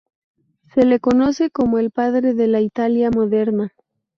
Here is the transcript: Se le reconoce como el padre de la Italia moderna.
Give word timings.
Se 0.73 0.83
le 0.83 0.95
reconoce 0.95 1.51
como 1.51 1.77
el 1.77 1.91
padre 1.91 2.33
de 2.33 2.47
la 2.47 2.59
Italia 2.59 3.11
moderna. 3.11 3.71